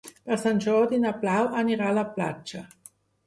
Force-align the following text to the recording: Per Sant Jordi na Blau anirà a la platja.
Per 0.27 0.35
Sant 0.43 0.61
Jordi 0.65 0.99
na 1.03 1.11
Blau 1.25 1.51
anirà 1.61 1.91
a 1.91 1.97
la 1.99 2.07
platja. 2.17 2.63